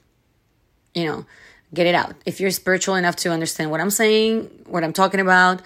You 0.94 1.04
know, 1.04 1.26
get 1.74 1.86
it 1.86 1.94
out. 1.94 2.14
If 2.24 2.40
you're 2.40 2.50
spiritual 2.50 2.94
enough 2.94 3.16
to 3.16 3.30
understand 3.30 3.70
what 3.70 3.82
I'm 3.82 3.90
saying, 3.90 4.48
what 4.66 4.84
I'm 4.84 4.94
talking 4.94 5.20
about, 5.20 5.60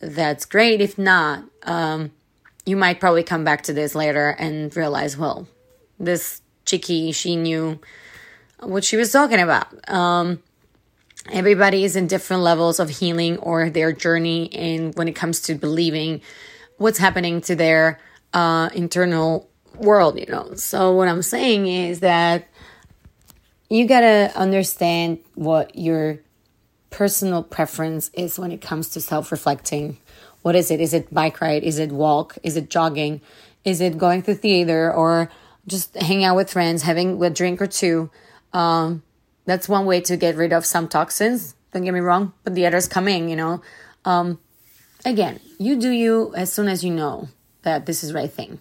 that's 0.00 0.46
great. 0.46 0.80
If 0.80 0.96
not, 0.96 1.44
um, 1.64 2.12
you 2.68 2.76
might 2.76 3.00
probably 3.00 3.22
come 3.22 3.44
back 3.44 3.62
to 3.62 3.72
this 3.72 3.94
later 3.94 4.28
and 4.28 4.76
realize, 4.76 5.16
well, 5.16 5.48
this 5.98 6.42
chickie, 6.66 7.12
she 7.12 7.34
knew 7.34 7.80
what 8.60 8.84
she 8.84 8.96
was 8.96 9.10
talking 9.10 9.40
about. 9.40 9.66
Um, 9.90 10.42
everybody 11.32 11.84
is 11.84 11.96
in 11.96 12.06
different 12.06 12.42
levels 12.42 12.78
of 12.78 12.90
healing 12.90 13.38
or 13.38 13.70
their 13.70 13.92
journey 13.92 14.52
and 14.52 14.94
when 14.96 15.08
it 15.08 15.14
comes 15.14 15.40
to 15.40 15.54
believing 15.54 16.20
what's 16.76 16.98
happening 16.98 17.40
to 17.40 17.56
their 17.56 17.98
uh, 18.34 18.68
internal 18.74 19.48
world 19.74 20.18
you 20.18 20.26
know 20.26 20.54
so 20.54 20.92
what 20.92 21.06
i'm 21.06 21.22
saying 21.22 21.66
is 21.66 22.00
that 22.00 22.48
you 23.70 23.86
gotta 23.86 24.32
understand 24.34 25.18
what 25.34 25.76
your 25.76 26.18
personal 26.90 27.42
preference 27.42 28.10
is 28.14 28.38
when 28.38 28.50
it 28.50 28.60
comes 28.60 28.88
to 28.88 29.00
self-reflecting 29.00 29.98
what 30.42 30.56
is 30.56 30.70
it 30.70 30.80
is 30.80 30.94
it 30.94 31.12
bike 31.12 31.40
ride 31.40 31.62
is 31.62 31.78
it 31.78 31.92
walk 31.92 32.38
is 32.42 32.56
it 32.56 32.70
jogging 32.70 33.20
is 33.64 33.80
it 33.80 33.98
going 33.98 34.22
to 34.22 34.34
theater 34.34 34.92
or 34.92 35.30
just 35.66 35.94
hang 35.96 36.24
out 36.24 36.36
with 36.36 36.50
friends 36.50 36.82
having 36.82 37.22
a 37.22 37.30
drink 37.30 37.60
or 37.60 37.66
two 37.66 38.10
um, 38.52 39.02
that's 39.48 39.68
one 39.68 39.86
way 39.86 40.02
to 40.02 40.16
get 40.16 40.36
rid 40.36 40.52
of 40.52 40.66
some 40.66 40.88
toxins. 40.88 41.54
Don't 41.72 41.84
get 41.84 41.94
me 41.94 42.00
wrong, 42.00 42.34
but 42.44 42.54
the 42.54 42.66
others 42.66 42.86
coming, 42.86 43.28
you 43.28 43.36
know. 43.36 43.62
Um, 44.04 44.38
again, 45.04 45.40
you 45.58 45.80
do 45.80 45.90
you 45.90 46.34
as 46.34 46.52
soon 46.52 46.68
as 46.68 46.84
you 46.84 46.92
know 46.92 47.28
that 47.62 47.86
this 47.86 48.04
is 48.04 48.12
right 48.12 48.30
thing. 48.30 48.60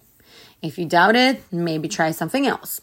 If 0.62 0.78
you 0.78 0.86
doubt 0.86 1.16
it, 1.16 1.44
maybe 1.52 1.88
try 1.88 2.12
something 2.12 2.48
else. 2.48 2.82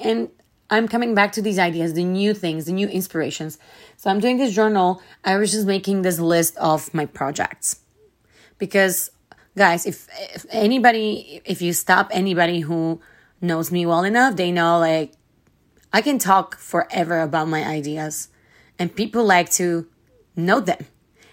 And 0.00 0.30
I'm 0.68 0.88
coming 0.88 1.14
back 1.14 1.32
to 1.32 1.42
these 1.42 1.58
ideas, 1.58 1.94
the 1.94 2.04
new 2.04 2.34
things, 2.34 2.64
the 2.64 2.72
new 2.72 2.88
inspirations. 2.88 3.58
So 3.96 4.10
I'm 4.10 4.20
doing 4.20 4.38
this 4.38 4.54
journal. 4.54 5.00
I 5.24 5.36
was 5.36 5.52
just 5.52 5.66
making 5.66 6.02
this 6.02 6.18
list 6.18 6.56
of 6.56 6.92
my 6.92 7.06
projects. 7.06 7.80
Because 8.58 9.10
guys, 9.56 9.86
if, 9.86 10.08
if 10.34 10.46
anybody 10.50 11.40
if 11.44 11.62
you 11.62 11.72
stop 11.72 12.08
anybody 12.10 12.60
who 12.60 13.00
knows 13.40 13.70
me 13.70 13.86
well 13.86 14.04
enough, 14.04 14.36
they 14.36 14.50
know 14.50 14.78
like 14.78 15.12
I 15.92 16.02
can 16.02 16.18
talk 16.18 16.56
forever 16.58 17.20
about 17.20 17.48
my 17.48 17.64
ideas, 17.64 18.28
and 18.78 18.94
people 18.94 19.24
like 19.24 19.50
to 19.52 19.86
know 20.34 20.60
them. 20.60 20.84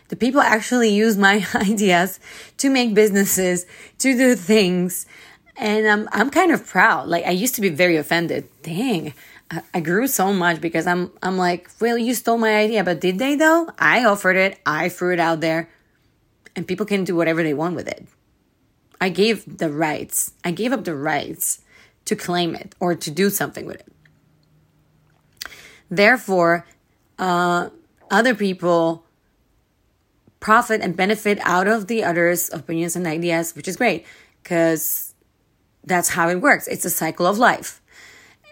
The 0.10 0.16
people 0.16 0.42
actually 0.42 0.90
use 0.90 1.18
my 1.18 1.46
ideas 1.56 2.20
to 2.58 2.70
make 2.70 2.94
businesses, 2.94 3.66
to 3.98 4.16
do 4.16 4.36
things, 4.36 5.06
and 5.58 5.88
I'm 5.88 6.10
I'm 6.12 6.30
kind 6.30 6.52
of 6.52 6.66
proud. 6.66 7.08
Like 7.08 7.26
I 7.26 7.32
used 7.32 7.56
to 7.56 7.62
be 7.62 7.70
very 7.70 7.98
offended. 7.98 8.50
Dang, 8.62 9.14
I, 9.52 9.62
I 9.74 9.80
grew 9.80 10.08
so 10.08 10.34
much 10.34 10.62
because 10.62 10.88
I'm 10.88 11.12
I'm 11.22 11.38
like, 11.38 11.70
well, 11.80 11.98
you 11.98 12.14
stole 12.14 12.38
my 12.38 12.56
idea, 12.56 12.84
but 12.84 13.02
did 13.02 13.20
they 13.20 13.36
though? 13.36 13.70
I 13.78 14.06
offered 14.06 14.36
it, 14.36 14.60
I 14.66 14.90
threw 14.90 15.14
it 15.14 15.20
out 15.20 15.42
there, 15.42 15.70
and 16.56 16.68
people 16.68 16.86
can 16.86 17.04
do 17.04 17.16
whatever 17.16 17.44
they 17.44 17.54
want 17.54 17.76
with 17.76 17.88
it. 17.88 18.08
I 19.00 19.10
gave 19.10 19.58
the 19.58 19.70
rights. 19.70 20.32
I 20.44 20.52
gave 20.52 20.72
up 20.72 20.86
the 20.86 20.96
rights 20.96 21.60
to 22.06 22.16
claim 22.16 22.56
it 22.56 22.74
or 22.80 22.96
to 22.96 23.12
do 23.12 23.30
something 23.30 23.66
with 23.66 23.82
it. 23.82 23.92
Therefore, 25.90 26.66
uh, 27.20 27.70
other 28.10 28.34
people 28.34 29.06
profit 30.40 30.82
and 30.82 30.96
benefit 30.96 31.40
out 31.44 31.68
of 31.68 31.88
the 31.88 32.04
others' 32.04 32.50
opinions 32.54 32.96
and 32.96 33.06
ideas, 33.08 33.56
which 33.56 33.68
is 33.68 33.76
great 33.76 34.06
because 34.42 35.03
that's 35.84 36.10
how 36.10 36.30
it 36.30 36.42
works. 36.42 36.68
It's 36.68 36.86
a 36.86 36.90
cycle 36.90 37.26
of 37.26 37.38
life. 37.38 37.82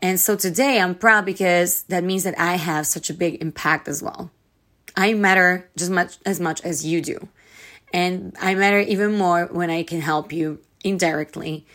And 0.01 0.19
so 0.19 0.35
today 0.35 0.79
I'm 0.79 0.95
proud 0.95 1.25
because 1.25 1.83
that 1.83 2.03
means 2.03 2.23
that 2.23 2.39
I 2.39 2.55
have 2.55 2.87
such 2.87 3.09
a 3.09 3.13
big 3.13 3.41
impact 3.41 3.87
as 3.87 4.01
well. 4.01 4.31
I 4.95 5.13
matter 5.13 5.69
just 5.77 5.91
much 5.91 6.17
as 6.25 6.39
much 6.39 6.61
as 6.61 6.85
you 6.85 7.01
do. 7.01 7.27
And 7.93 8.35
I 8.41 8.55
matter 8.55 8.79
even 8.79 9.17
more 9.17 9.47
when 9.51 9.69
I 9.69 9.83
can 9.83 10.01
help 10.01 10.33
you 10.33 10.59
indirectly 10.83 11.65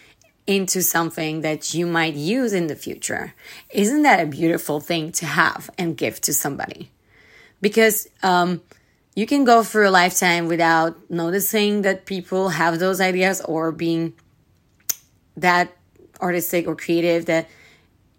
into 0.46 0.82
something 0.82 1.40
that 1.40 1.74
you 1.74 1.86
might 1.86 2.14
use 2.14 2.52
in 2.52 2.66
the 2.68 2.76
future. 2.76 3.34
Isn't 3.70 4.02
that 4.02 4.20
a 4.20 4.26
beautiful 4.26 4.80
thing 4.80 5.12
to 5.12 5.26
have 5.26 5.70
and 5.76 5.96
give 5.96 6.20
to 6.22 6.32
somebody? 6.32 6.90
Because 7.60 8.08
um, 8.22 8.62
you 9.14 9.26
can 9.26 9.44
go 9.44 9.62
through 9.62 9.88
a 9.88 9.90
lifetime 9.90 10.46
without 10.46 11.10
noticing 11.10 11.82
that 11.82 12.06
people 12.06 12.50
have 12.50 12.78
those 12.78 13.00
ideas 13.00 13.40
or 13.40 13.72
being 13.72 14.14
that 15.36 15.76
artistic 16.20 16.66
or 16.66 16.76
creative 16.76 17.26
that 17.26 17.48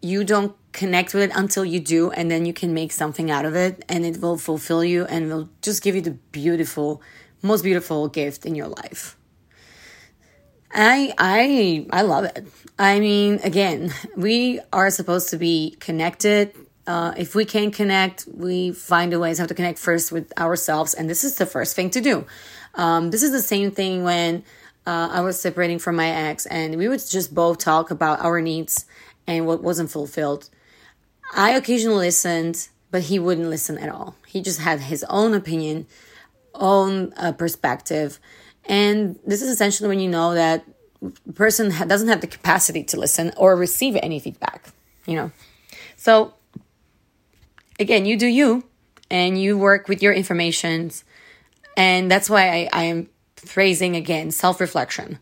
you 0.01 0.23
don't 0.23 0.55
connect 0.71 1.13
with 1.13 1.23
it 1.23 1.31
until 1.35 1.65
you 1.65 1.79
do 1.79 2.11
and 2.11 2.29
then 2.29 2.45
you 2.45 2.53
can 2.53 2.73
make 2.73 2.91
something 2.91 3.31
out 3.31 3.45
of 3.45 3.55
it 3.55 3.83
and 3.89 4.05
it 4.05 4.21
will 4.21 4.37
fulfill 4.37 4.83
you 4.83 5.05
and 5.05 5.29
will 5.29 5.49
just 5.61 5.81
give 5.81 5.95
you 5.95 6.01
the 6.01 6.11
beautiful 6.31 7.01
most 7.41 7.63
beautiful 7.63 8.07
gift 8.07 8.45
in 8.45 8.53
your 8.53 8.67
life 8.67 9.17
I 10.71 11.13
I 11.17 11.87
I 11.91 12.01
love 12.01 12.25
it. 12.25 12.47
I 12.77 12.99
mean, 12.99 13.39
again, 13.43 13.93
we 14.15 14.59
are 14.73 14.89
supposed 14.89 15.29
to 15.29 15.37
be 15.37 15.75
connected. 15.79 16.53
Uh, 16.85 17.13
if 17.17 17.35
we 17.35 17.45
can't 17.45 17.73
connect, 17.73 18.27
we 18.33 18.71
find 18.71 19.13
a 19.13 19.19
ways 19.19 19.39
how 19.39 19.45
to 19.45 19.53
connect 19.53 19.79
first 19.79 20.11
with 20.11 20.31
ourselves, 20.37 20.93
and 20.93 21.09
this 21.09 21.23
is 21.23 21.35
the 21.35 21.45
first 21.45 21.75
thing 21.75 21.89
to 21.91 22.01
do. 22.01 22.25
Um, 22.75 23.11
this 23.11 23.23
is 23.23 23.31
the 23.31 23.41
same 23.41 23.71
thing 23.71 24.03
when 24.03 24.43
uh, 24.87 25.09
I 25.11 25.21
was 25.21 25.39
separating 25.39 25.79
from 25.79 25.95
my 25.95 26.09
ex, 26.09 26.45
and 26.45 26.77
we 26.77 26.87
would 26.87 27.05
just 27.07 27.35
both 27.35 27.59
talk 27.59 27.91
about 27.91 28.21
our 28.21 28.41
needs 28.41 28.85
and 29.27 29.45
what 29.45 29.61
wasn't 29.61 29.91
fulfilled. 29.91 30.49
I 31.35 31.51
occasionally 31.51 32.07
listened, 32.07 32.69
but 32.89 33.03
he 33.03 33.19
wouldn't 33.19 33.49
listen 33.49 33.77
at 33.77 33.89
all. 33.89 34.15
He 34.25 34.41
just 34.41 34.61
had 34.61 34.79
his 34.79 35.05
own 35.09 35.33
opinion, 35.33 35.85
own 36.55 37.13
uh, 37.17 37.33
perspective 37.33 38.19
and 38.67 39.17
this 39.25 39.41
is 39.41 39.49
essentially 39.49 39.87
when 39.87 39.99
you 39.99 40.09
know 40.09 40.33
that 40.33 40.65
person 41.35 41.71
doesn't 41.87 42.09
have 42.09 42.21
the 42.21 42.27
capacity 42.27 42.83
to 42.83 42.99
listen 42.99 43.31
or 43.37 43.55
receive 43.55 43.97
any 44.03 44.19
feedback, 44.19 44.69
you 45.05 45.15
know. 45.15 45.31
So 45.95 46.33
again, 47.79 48.05
you 48.05 48.17
do 48.17 48.27
you 48.27 48.65
and 49.09 49.41
you 49.41 49.57
work 49.57 49.87
with 49.87 50.01
your 50.01 50.13
informations. 50.13 51.05
And 51.77 52.11
that's 52.11 52.29
why 52.29 52.49
I, 52.49 52.69
I 52.73 52.83
am 52.83 53.09
phrasing 53.39 53.95
again 53.95 54.31
self 54.31 54.59
reflection. 54.59 55.19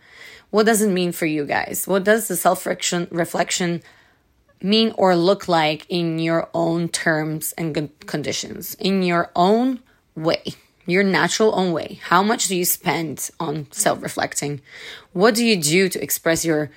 What 0.49 0.65
does 0.65 0.81
it 0.81 0.89
mean 0.89 1.11
for 1.11 1.25
you 1.25 1.45
guys? 1.45 1.87
What 1.87 2.03
does 2.03 2.27
the 2.27 2.35
self 2.35 2.65
reflection 2.65 3.83
mean 4.61 4.93
or 4.97 5.15
look 5.15 5.47
like 5.47 5.85
in 5.89 6.19
your 6.19 6.49
own 6.53 6.89
terms 6.89 7.53
and 7.57 7.89
conditions, 8.05 8.75
in 8.75 9.03
your 9.03 9.31
own 9.35 9.79
way? 10.15 10.43
your 10.85 11.03
natural 11.03 11.57
own 11.57 11.71
way. 11.71 11.99
How 12.03 12.21
much 12.21 12.47
do 12.47 12.55
you 12.55 12.65
spend 12.65 13.29
on 13.39 13.67
self 13.71 14.01
reflecting? 14.01 14.61
What 15.13 15.35
do 15.35 15.45
you 15.45 15.61
do 15.61 15.89
to 15.89 16.01
express 16.01 16.45
your, 16.45 16.69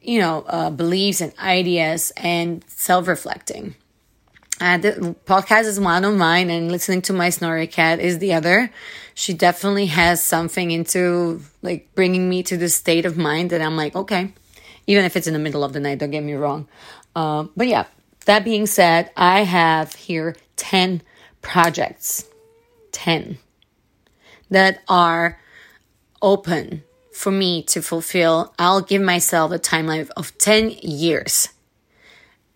you 0.00 0.20
know, 0.20 0.44
uh, 0.46 0.70
beliefs 0.70 1.20
and 1.20 1.32
ideas 1.38 2.12
and 2.16 2.64
self 2.68 3.08
reflecting? 3.08 3.74
Uh, 4.60 4.78
the 4.78 5.16
podcast 5.26 5.64
is 5.64 5.80
one 5.80 6.04
of 6.04 6.14
mine, 6.14 6.48
and 6.48 6.70
listening 6.70 7.02
to 7.02 7.12
my 7.12 7.30
snoring 7.30 7.66
cat 7.68 7.98
is 7.98 8.18
the 8.18 8.34
other. 8.34 8.70
She 9.14 9.34
definitely 9.34 9.86
has 9.86 10.22
something 10.22 10.70
into 10.70 11.42
like 11.62 11.88
bringing 11.94 12.28
me 12.28 12.42
to 12.44 12.56
the 12.56 12.68
state 12.68 13.04
of 13.04 13.16
mind 13.16 13.50
that 13.50 13.60
I'm 13.60 13.76
like, 13.76 13.96
okay, 13.96 14.32
even 14.86 15.04
if 15.04 15.16
it's 15.16 15.26
in 15.26 15.32
the 15.32 15.40
middle 15.40 15.64
of 15.64 15.72
the 15.72 15.80
night, 15.80 15.98
don't 15.98 16.10
get 16.10 16.22
me 16.22 16.34
wrong. 16.34 16.68
Uh, 17.16 17.46
but 17.56 17.66
yeah, 17.66 17.86
that 18.26 18.44
being 18.44 18.66
said, 18.66 19.10
I 19.16 19.40
have 19.40 19.94
here 19.94 20.36
10 20.56 21.02
projects 21.42 22.24
10 22.92 23.38
that 24.50 24.82
are 24.88 25.38
open 26.22 26.84
for 27.12 27.30
me 27.30 27.62
to 27.64 27.82
fulfill. 27.82 28.54
I'll 28.58 28.80
give 28.80 29.02
myself 29.02 29.52
a 29.52 29.58
timeline 29.58 30.08
of 30.16 30.36
10 30.38 30.70
years. 30.82 31.48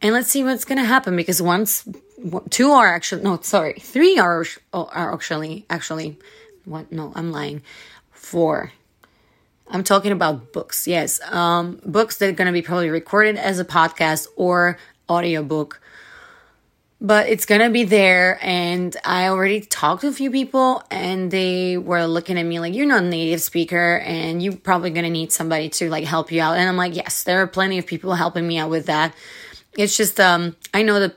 And 0.00 0.14
let's 0.14 0.28
see 0.28 0.44
what's 0.44 0.64
going 0.64 0.78
to 0.78 0.84
happen 0.84 1.16
because 1.16 1.42
once 1.42 1.88
two 2.50 2.70
are 2.70 2.86
actually 2.86 3.22
no 3.22 3.38
sorry, 3.40 3.74
three 3.74 4.18
are 4.18 4.44
are 4.72 5.12
actually 5.12 5.66
actually 5.68 6.18
what 6.64 6.92
no, 6.92 7.12
I'm 7.14 7.32
lying. 7.32 7.62
Four. 8.10 8.72
I'm 9.70 9.84
talking 9.84 10.12
about 10.12 10.52
books. 10.52 10.86
Yes. 10.86 11.20
Um 11.32 11.80
books 11.84 12.18
that 12.18 12.28
are 12.28 12.32
going 12.32 12.46
to 12.46 12.52
be 12.52 12.62
probably 12.62 12.90
recorded 12.90 13.36
as 13.36 13.58
a 13.58 13.64
podcast 13.64 14.28
or 14.36 14.78
audiobook 15.08 15.80
but 17.00 17.28
it's 17.28 17.46
gonna 17.46 17.70
be 17.70 17.84
there 17.84 18.38
and 18.42 18.96
i 19.04 19.28
already 19.28 19.60
talked 19.60 20.00
to 20.00 20.08
a 20.08 20.12
few 20.12 20.30
people 20.30 20.82
and 20.90 21.30
they 21.30 21.78
were 21.78 22.04
looking 22.06 22.38
at 22.38 22.42
me 22.42 22.58
like 22.58 22.74
you're 22.74 22.86
not 22.86 23.02
a 23.04 23.06
native 23.06 23.40
speaker 23.40 23.98
and 23.98 24.42
you're 24.42 24.56
probably 24.56 24.90
gonna 24.90 25.10
need 25.10 25.30
somebody 25.30 25.68
to 25.68 25.88
like 25.88 26.04
help 26.04 26.32
you 26.32 26.40
out 26.40 26.56
and 26.56 26.68
i'm 26.68 26.76
like 26.76 26.96
yes 26.96 27.22
there 27.22 27.40
are 27.40 27.46
plenty 27.46 27.78
of 27.78 27.86
people 27.86 28.14
helping 28.14 28.46
me 28.46 28.58
out 28.58 28.70
with 28.70 28.86
that 28.86 29.14
it's 29.76 29.96
just 29.96 30.18
um 30.20 30.56
i 30.74 30.82
know 30.82 31.00
that 31.00 31.14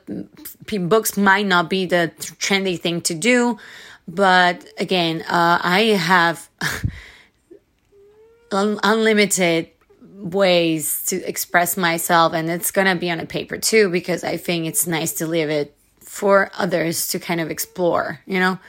books 0.90 1.18
might 1.18 1.46
not 1.46 1.70
be 1.70 1.86
the 1.86 2.12
trendy 2.18 2.80
thing 2.80 3.02
to 3.02 3.14
do 3.14 3.58
but 4.08 4.66
again 4.78 5.22
uh, 5.24 5.60
i 5.64 5.82
have 5.98 6.50
unlimited 8.52 9.70
ways 10.16 11.04
to 11.06 11.16
express 11.28 11.78
myself 11.78 12.34
and 12.34 12.50
it's 12.50 12.72
to 12.88 12.96
be 12.96 13.10
on 13.10 13.20
a 13.20 13.26
paper 13.26 13.58
too 13.58 13.90
because 13.90 14.24
i 14.24 14.38
think 14.38 14.68
it's 14.68 14.86
nice 14.86 15.14
to 15.14 15.26
leave 15.26 15.50
it 15.50 15.76
for 16.00 16.52
others 16.58 17.08
to 17.08 17.20
kind 17.20 17.42
of 17.42 17.50
explore 17.50 18.20
you 18.26 18.40
know? 18.40 18.60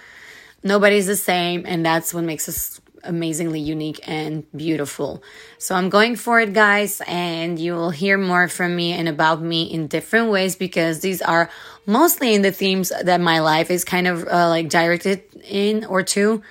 Nobody's 0.65 1.07
the 1.07 1.17
same, 1.17 1.65
and 1.67 1.85
that's 1.85 2.15
what 2.15 2.25
makes 2.25 2.49
us 2.49 2.81
amazingly 3.05 3.61
unique 3.61 4.01
and 4.09 4.45
beautiful. 4.57 5.23
So 5.59 5.75
I'm 5.75 5.89
going 5.89 6.17
for 6.17 6.41
it, 6.41 6.53
guys, 6.53 7.01
and 7.07 7.59
you 7.59 7.75
will 7.75 7.91
hear 7.91 8.19
more 8.19 8.49
from 8.49 8.75
me 8.77 8.93
and 8.93 9.09
about 9.09 9.43
me 9.43 9.65
in 9.65 9.87
different 9.87 10.31
ways 10.31 10.57
because 10.57 11.01
these 11.01 11.23
are 11.23 11.51
mostly 11.87 12.35
in 12.35 12.43
the 12.43 12.53
themes 12.53 12.93
that 13.03 13.21
my 13.21 13.41
life 13.41 13.71
is 13.71 13.85
kind 13.85 14.07
of 14.07 14.27
uh, 14.27 14.49
like 14.49 14.69
directed 14.69 15.23
in 15.45 15.85
or 15.85 16.03
to. 16.03 16.43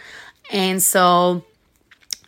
And 0.52 0.82
so 0.82 1.44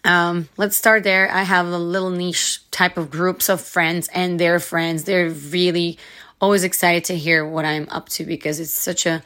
um, 0.06 0.50
let's 0.58 0.75
start 0.75 1.03
there. 1.03 1.30
I 1.32 1.44
have 1.44 1.68
a 1.68 1.77
little 1.77 2.10
niche 2.10 2.60
type 2.72 2.98
of 2.98 3.10
groups 3.10 3.50
of 3.50 3.62
friends 3.62 4.10
and 4.13 4.39
their 4.39 4.60
friends. 4.60 5.03
They're 5.03 5.30
really 5.30 5.98
always 6.42 6.63
excited 6.63 7.06
to 7.06 7.18
hear 7.18 7.48
what 7.48 7.65
I'm 7.65 7.88
up 7.89 8.10
to 8.10 8.25
because 8.25 8.60
it's 8.60 8.72
such 8.72 9.06
a 9.06 9.24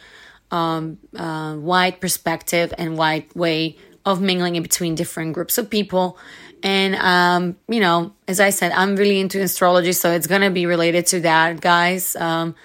um, 0.51 0.98
uh, 1.16 1.56
wide 1.58 2.00
perspective 2.00 2.74
and 2.77 2.98
wide 2.98 3.25
way 3.36 3.77
of 4.08 4.22
mingling 4.22 4.56
in 4.56 4.64
between 4.64 4.96
different 4.96 5.34
groups 5.34 5.58
of 5.58 5.70
people. 5.70 6.18
And, 6.64 6.96
um, 6.96 7.58
you 7.68 7.82
know, 7.82 8.14
as 8.28 8.40
I 8.40 8.52
said, 8.52 8.72
I'm 8.72 8.96
really 8.96 9.20
into 9.20 9.42
astrology, 9.42 9.92
so 9.92 10.12
it's 10.12 10.28
going 10.28 10.42
to 10.42 10.50
be 10.50 10.66
related 10.66 11.06
to 11.08 11.20
that, 11.22 11.60
guys. 11.60 12.16
Um, 12.16 12.56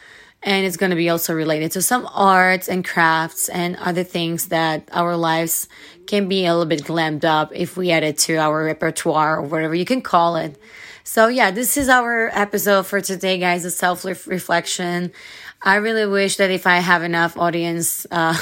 and 0.45 0.65
it's 0.65 0.77
going 0.77 0.91
to 0.91 0.97
be 0.97 1.09
also 1.09 1.35
related 1.35 1.73
to 1.73 1.83
some 1.83 2.09
arts 2.13 2.69
and 2.69 2.85
crafts 2.85 3.49
and 3.49 3.77
other 3.77 4.05
things 4.05 4.49
that 4.49 4.89
our 4.93 5.17
lives 5.17 5.69
can 6.07 6.29
be 6.29 6.47
a 6.47 6.53
little 6.53 6.67
bit 6.67 6.85
glammed 6.85 7.25
up 7.25 7.51
if 7.55 7.77
we 7.77 7.91
add 7.91 8.03
it 8.05 8.19
to 8.19 8.37
our 8.37 8.65
repertoire 8.65 9.39
or 9.39 9.43
whatever 9.43 9.75
you 9.75 9.85
can 9.85 10.01
call 10.01 10.37
it. 10.37 10.57
So, 11.05 11.27
yeah, 11.27 11.51
this 11.51 11.77
is 11.77 11.89
our 11.89 12.31
episode 12.33 12.87
for 12.87 13.01
today, 13.01 13.39
guys, 13.39 13.65
a 13.65 13.71
self 13.71 14.05
reflection. 14.05 15.13
I 15.61 15.77
really 15.77 16.07
wish 16.07 16.37
that 16.37 16.51
if 16.51 16.67
I 16.67 16.77
have 16.77 17.03
enough 17.03 17.37
audience, 17.37 18.07
uh, 18.11 18.37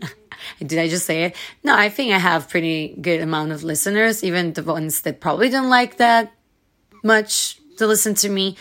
Did 0.66 0.78
I 0.78 0.88
just 0.88 1.06
say 1.06 1.24
it? 1.24 1.36
No, 1.62 1.76
I 1.76 1.88
think 1.88 2.12
I 2.12 2.18
have 2.18 2.48
pretty 2.48 2.96
good 3.00 3.20
amount 3.20 3.52
of 3.52 3.64
listeners, 3.64 4.22
even 4.24 4.52
the 4.52 4.62
ones 4.62 5.02
that 5.02 5.20
probably 5.20 5.48
don't 5.48 5.70
like 5.70 5.96
that 5.96 6.32
much 7.02 7.58
to 7.78 7.86
listen 7.86 8.14
to 8.14 8.28
me. 8.28 8.56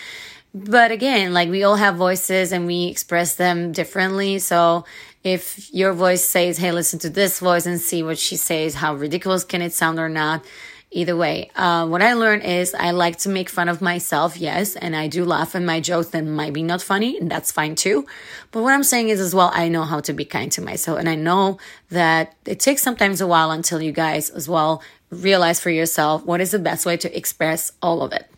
But 0.53 0.91
again, 0.91 1.33
like 1.33 1.49
we 1.49 1.63
all 1.63 1.75
have 1.75 1.95
voices 1.95 2.51
and 2.51 2.65
we 2.65 2.87
express 2.87 3.35
them 3.35 3.71
differently. 3.71 4.39
So 4.39 4.85
if 5.23 5.73
your 5.73 5.93
voice 5.93 6.23
says, 6.23 6.57
Hey, 6.57 6.71
listen 6.71 6.99
to 6.99 7.09
this 7.09 7.39
voice 7.39 7.65
and 7.65 7.79
see 7.79 8.03
what 8.03 8.17
she 8.17 8.35
says, 8.35 8.75
how 8.75 8.95
ridiculous 8.95 9.43
can 9.43 9.61
it 9.61 9.73
sound 9.73 9.99
or 9.99 10.09
not? 10.09 10.43
Either 10.91 11.15
way. 11.15 11.49
Uh, 11.55 11.87
what 11.87 12.01
I 12.01 12.13
learned 12.13 12.43
is 12.43 12.73
I 12.73 12.91
like 12.91 13.17
to 13.19 13.29
make 13.29 13.49
fun 13.49 13.69
of 13.69 13.81
myself, 13.81 14.37
yes, 14.37 14.75
and 14.75 14.95
I 14.95 15.07
do 15.07 15.23
laugh 15.23 15.55
at 15.55 15.61
my 15.61 15.79
jokes 15.79 16.09
that 16.09 16.23
might 16.25 16.53
be 16.53 16.63
not 16.63 16.81
funny, 16.81 17.17
and 17.17 17.31
that's 17.31 17.51
fine 17.51 17.75
too. 17.75 18.05
But 18.51 18.63
what 18.63 18.73
I'm 18.73 18.83
saying 18.83 19.09
is 19.09 19.19
as 19.19 19.33
well, 19.33 19.51
I 19.53 19.69
know 19.69 19.83
how 19.83 20.01
to 20.01 20.13
be 20.13 20.25
kind 20.25 20.51
to 20.53 20.61
myself, 20.61 20.99
and 20.99 21.07
I 21.07 21.15
know 21.15 21.57
that 21.89 22.35
it 22.45 22.59
takes 22.59 22.81
sometimes 22.81 23.21
a 23.21 23.27
while 23.27 23.51
until 23.51 23.81
you 23.81 23.91
guys 23.91 24.29
as 24.29 24.49
well 24.49 24.83
realize 25.09 25.59
for 25.59 25.69
yourself 25.69 26.25
what 26.25 26.41
is 26.41 26.51
the 26.51 26.59
best 26.59 26.85
way 26.85 26.97
to 26.97 27.17
express 27.17 27.71
all 27.81 28.01
of 28.01 28.11
it. 28.11 28.29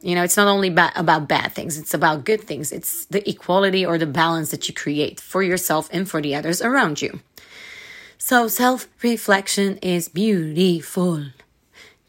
You 0.00 0.16
know, 0.16 0.24
it's 0.24 0.36
not 0.36 0.48
only 0.48 0.70
ba- 0.70 0.92
about 0.96 1.28
bad 1.28 1.52
things, 1.52 1.78
it's 1.78 1.94
about 1.94 2.24
good 2.24 2.40
things. 2.40 2.72
It's 2.72 3.04
the 3.06 3.28
equality 3.28 3.86
or 3.86 3.98
the 3.98 4.06
balance 4.06 4.50
that 4.50 4.68
you 4.68 4.74
create 4.74 5.20
for 5.20 5.42
yourself 5.42 5.88
and 5.92 6.10
for 6.10 6.20
the 6.20 6.34
others 6.34 6.60
around 6.60 7.00
you. 7.00 7.20
So, 8.18 8.48
self 8.48 8.88
reflection 9.02 9.78
is 9.78 10.08
beautiful. 10.08 11.26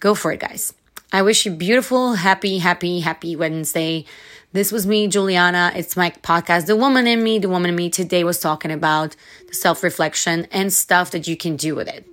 Go 0.03 0.15
for 0.15 0.33
it, 0.33 0.41
guys. 0.41 0.73
I 1.13 1.21
wish 1.21 1.45
you 1.45 1.51
beautiful, 1.53 2.15
happy, 2.15 2.57
happy, 2.57 2.99
happy 2.99 3.37
Wednesday. 3.37 4.03
This 4.51 4.69
was 4.69 4.85
me, 4.85 5.07
Juliana. 5.07 5.71
It's 5.77 5.95
my 5.95 6.09
podcast, 6.09 6.65
The 6.65 6.75
Woman 6.75 7.07
in 7.07 7.23
Me. 7.23 7.39
The 7.39 7.47
Woman 7.47 7.69
in 7.69 7.77
Me 7.77 7.89
today 7.89 8.25
was 8.25 8.37
talking 8.37 8.69
about 8.69 9.15
the 9.47 9.53
self 9.53 9.81
reflection 9.81 10.45
and 10.51 10.73
stuff 10.73 11.11
that 11.11 11.25
you 11.25 11.37
can 11.37 11.55
do 11.55 11.73
with 11.73 11.87
it. 11.87 12.05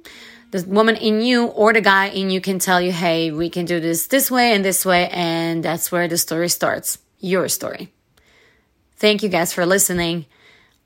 The 0.52 0.64
woman 0.68 0.94
in 0.94 1.20
you 1.20 1.47
or 1.47 1.73
the 1.73 1.80
guy 1.80 2.11
in 2.11 2.30
you 2.30 2.40
can 2.40 2.61
tell 2.61 2.80
you, 2.80 2.92
hey, 2.92 3.32
we 3.32 3.50
can 3.50 3.64
do 3.64 3.80
this 3.80 4.06
this 4.06 4.30
way 4.30 4.52
and 4.52 4.64
this 4.64 4.87
way. 4.87 5.09
And 5.09 5.64
that's 5.64 5.90
where 5.90 6.06
the 6.06 6.16
story 6.16 6.48
starts 6.48 6.98
your 7.18 7.48
story. 7.48 7.92
Thank 8.98 9.24
you 9.24 9.29
guys 9.29 9.53
for 9.53 9.66
listening. 9.66 10.26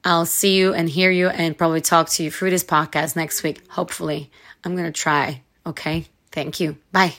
I'll 0.04 0.24
see 0.24 0.56
you 0.56 0.72
and 0.72 0.88
hear 0.88 1.10
you 1.10 1.28
and 1.28 1.58
probably 1.58 1.82
talk 1.82 2.08
to 2.16 2.24
you 2.24 2.30
through 2.30 2.48
this 2.48 2.64
podcast 2.64 3.14
next 3.14 3.42
week. 3.42 3.60
Hopefully, 3.72 4.30
I'm 4.64 4.74
going 4.74 4.90
to 4.90 5.00
try. 5.02 5.42
Okay. 5.66 6.06
Thank 6.34 6.58
you. 6.58 6.76
Bye. 6.90 7.14